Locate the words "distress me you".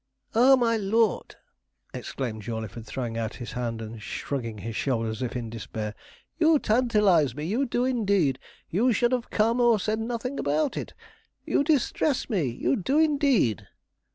11.63-12.75